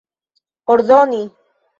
[0.75, 1.19] ordoni